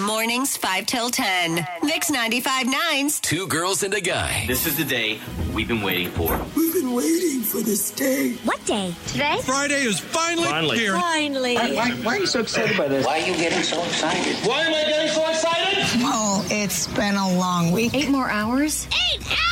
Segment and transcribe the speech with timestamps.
[0.00, 1.66] Mornings 5 till 10.
[1.82, 4.44] Mix 95.9's Two girls and a guy.
[4.46, 5.18] This is the day
[5.52, 6.40] we've been waiting for.
[6.56, 8.34] We've been waiting for this day.
[8.44, 8.94] What day?
[9.08, 9.38] Today?
[9.42, 10.78] Friday is finally, Finally.
[10.78, 10.92] here.
[10.94, 11.56] Finally.
[11.56, 13.04] Why, why are you so excited by this?
[13.04, 14.36] Why are you getting so excited?
[14.46, 16.00] Why am I getting so excited?
[16.02, 17.92] Well, it's been a long week.
[17.94, 18.86] Eight more hours?
[19.12, 19.47] Eight hours?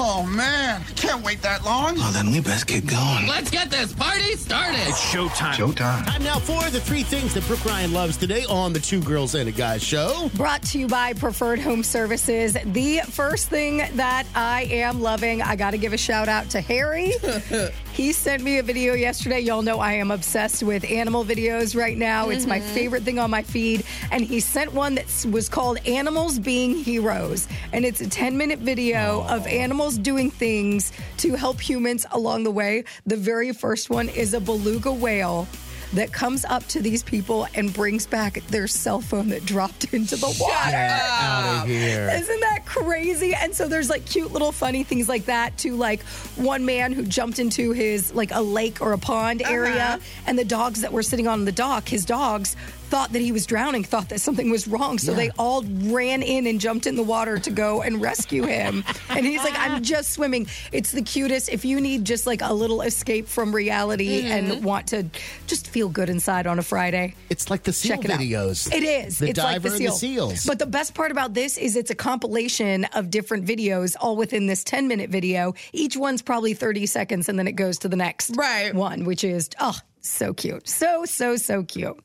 [0.00, 0.82] Oh, man.
[0.96, 1.96] Can't wait that long.
[1.96, 3.26] Well, then we best get going.
[3.26, 4.78] Let's get this party started.
[4.82, 5.54] It's showtime.
[5.54, 6.04] Showtime.
[6.06, 9.34] Time now for the three things that Brooke Ryan loves today on the Two Girls
[9.34, 10.30] and a Guy show.
[10.34, 12.56] Brought to you by Preferred Home Services.
[12.64, 16.60] The first thing that I am loving, I got to give a shout out to
[16.60, 17.12] Harry.
[17.98, 19.40] he sent me a video yesterday.
[19.40, 22.28] Y'all know I am obsessed with animal videos right now.
[22.28, 22.68] It's my mm-hmm.
[22.72, 23.84] favorite thing on my feed.
[24.12, 27.48] And he sent one that was called Animals Being Heroes.
[27.72, 32.52] And it's a 10 minute video of animals doing things to help humans along the
[32.52, 32.84] way.
[33.04, 35.48] The very first one is a beluga whale
[35.94, 40.16] that comes up to these people and brings back their cell phone that dropped into
[40.16, 40.76] the water.
[40.76, 42.10] Out of here.
[42.12, 43.34] Isn't that crazy?
[43.34, 46.02] And so there's like cute little funny things like that to like
[46.36, 49.98] one man who jumped into his like a lake or a pond area uh-huh.
[50.26, 52.56] and the dogs that were sitting on the dock, his dogs
[52.88, 54.98] thought that he was drowning, thought that something was wrong.
[54.98, 58.82] So they all ran in and jumped in the water to go and rescue him.
[59.10, 60.46] and he's like, I'm just swimming.
[60.72, 61.50] It's the cutest.
[61.50, 64.54] If you need just like a little escape from reality mm-hmm.
[64.54, 65.06] and want to
[65.46, 68.20] just feel good inside on a Friday, It's like the seal check it out.
[68.20, 68.72] videos.
[68.72, 69.18] It is.
[69.18, 70.28] The it's diver like the, and seal.
[70.28, 70.44] the seals.
[70.46, 74.46] But the best part about this is it's a compilation of different videos all within
[74.46, 75.54] this 10 minute video.
[75.72, 78.74] Each one's probably 30 seconds and then it goes to the next Right.
[78.74, 79.76] one, which is, oh,
[80.08, 80.68] so cute.
[80.68, 81.98] So, so, so cute.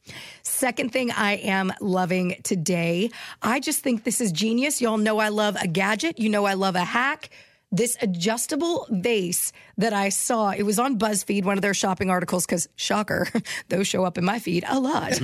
[0.43, 4.81] Second thing I am loving today, I just think this is genius.
[4.81, 6.19] Y'all know I love a gadget.
[6.19, 7.29] You know I love a hack.
[7.75, 12.45] This adjustable vase that I saw, it was on BuzzFeed, one of their shopping articles,
[12.45, 13.27] because shocker,
[13.69, 15.19] those show up in my feed a lot.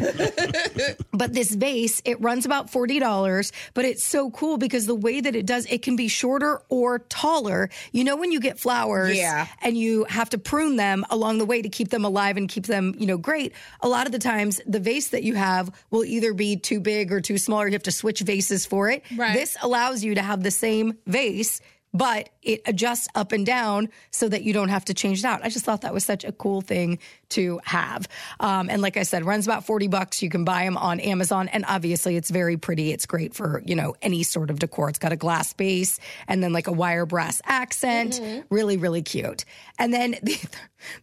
[1.14, 5.36] but this vase, it runs about $40, but it's so cool because the way that
[5.36, 7.70] it does, it can be shorter or taller.
[7.92, 9.46] You know, when you get flowers Yeah.
[9.62, 12.66] and you have to prune them along the way to keep them alive and keep
[12.66, 13.54] them, you know, great.
[13.82, 17.12] A lot of the times, the vase that you have will either be too big
[17.12, 19.04] or too small, or you have to switch vases for it.
[19.16, 19.34] Right.
[19.34, 21.62] This allows you to have the same vase.
[21.94, 25.44] But it adjusts up and down so that you don't have to change it out.
[25.44, 28.08] I just thought that was such a cool thing to have.
[28.40, 30.22] Um, and like I said, runs about 40 bucks.
[30.22, 31.48] You can buy them on Amazon.
[31.48, 32.92] And obviously, it's very pretty.
[32.92, 34.90] It's great for, you know, any sort of decor.
[34.90, 38.22] It's got a glass base and then like a wire brass accent.
[38.50, 39.46] Really, really cute.
[39.78, 40.50] And then the,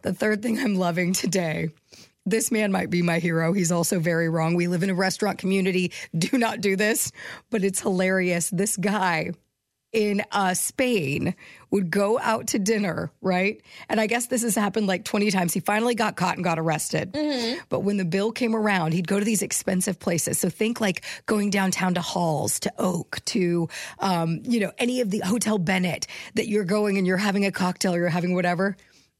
[0.03, 1.69] the third thing I'm loving today
[2.27, 3.53] this man might be my hero.
[3.53, 4.53] He's also very wrong.
[4.53, 5.93] We live in a restaurant community.
[6.17, 7.13] Do not do this,
[7.49, 8.49] but it's hilarious.
[8.49, 9.31] This guy
[9.93, 11.33] in uh, Spain
[11.71, 13.61] would go out to dinner, right?
[13.89, 15.53] And I guess this has happened like 20 times.
[15.53, 17.11] He finally got caught and got arrested.
[17.69, 20.39] But when the bill came around, he'd go to these expensive places.
[20.39, 23.67] So think like going downtown to Halls, to Oak, to,
[23.99, 27.51] um, you know, any of the Hotel Bennett that you're going and you're having a
[27.51, 28.77] cocktail or you're having whatever.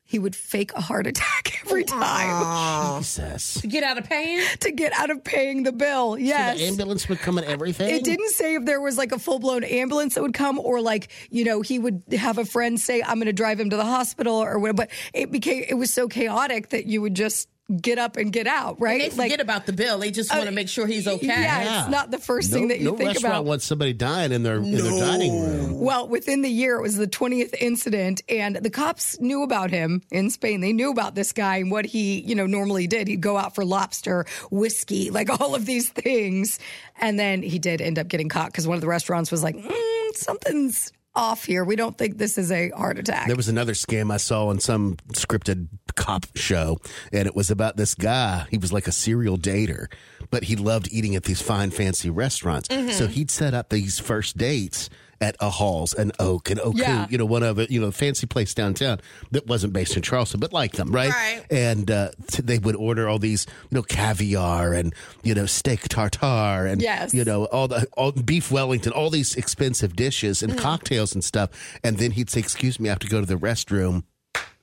[0.07, 3.61] He would fake a heart attack every time Jesus.
[3.61, 4.41] To Get out of pain?
[4.61, 6.17] to get out of paying the bill.
[6.17, 6.57] Yes.
[6.57, 7.93] The ambulance would come and everything.
[7.93, 10.81] It didn't say if there was like a full blown ambulance that would come or
[10.81, 13.75] like, you know, he would have a friend say, I'm going to drive him to
[13.77, 14.77] the hospital or whatever.
[14.77, 17.49] But it became, it was so chaotic that you would just
[17.81, 19.01] get up and get out, right?
[19.01, 19.99] They forget about the bill.
[19.99, 21.27] They just want to make sure he's okay.
[21.27, 21.81] Yeah, Yeah.
[21.81, 23.45] it's not the first No, thing that you no think restaurant about.
[23.45, 25.79] wants somebody dying in their in their dining room.
[25.79, 30.01] Well, within the year, it was the 20th incident, and the cops knew about him
[30.11, 30.61] in Spain.
[30.61, 33.07] They knew about this guy and what he, you know, normally did.
[33.09, 36.59] He'd go out for lobster, whiskey, like all of these things.
[37.01, 39.55] And then he did end up getting caught because one of the restaurants was like,
[39.57, 41.65] mm, something's off here.
[41.65, 43.27] We don't think this is a heart attack.
[43.27, 46.77] There was another scam I saw on some scripted cop show,
[47.11, 48.45] and it was about this guy.
[48.51, 49.87] He was like a serial dater,
[50.29, 52.69] but he loved eating at these fine, fancy restaurants.
[52.69, 52.91] Mm-hmm.
[52.91, 54.89] So he'd set up these first dates
[55.19, 57.07] at a Halls and Oak and Oku, Yeah.
[57.09, 58.99] you know, one of it, you know, fancy place downtown
[59.31, 61.09] that wasn't based in Charleston, but like them, right?
[61.11, 61.43] Right.
[61.49, 65.87] And uh, t- they would order all these, you know, caviar and you know steak
[65.89, 67.13] tartare and Yes.
[67.13, 71.49] you know all the all beef Wellington, all these expensive dishes and cocktails and stuff.
[71.83, 74.03] And then he'd say, "Excuse me, I have to go to the restroom,"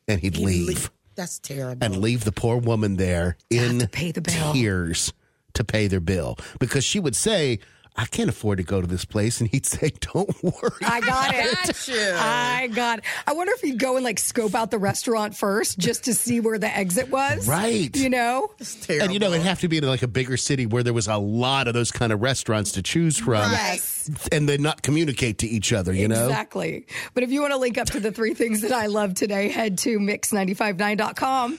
[0.07, 1.85] and he'd leave That's terrible.
[1.85, 4.53] and leave the poor woman there in to pay the bill.
[4.53, 5.13] tears
[5.55, 7.59] to pay their bill because she would say,
[7.97, 9.41] I can't afford to go to this place.
[9.41, 10.71] And he'd say, Don't worry.
[10.85, 11.55] I got it.
[11.67, 12.13] Got you.
[12.17, 13.05] I got it.
[13.27, 16.41] I wonder if he'd go and like scope out the restaurant first just to see
[16.41, 17.49] where the exit was.
[17.49, 17.95] Right.
[17.97, 18.51] You know?
[18.89, 21.09] And you know, it'd have to be in like a bigger city where there was
[21.09, 23.51] a lot of those kind of restaurants to choose from.
[23.51, 24.11] Yes.
[24.33, 26.25] And then not communicate to each other, you know?
[26.25, 26.87] Exactly.
[27.15, 29.49] But if you want to link up to the three things that I love today,
[29.49, 31.53] head to mix959.com.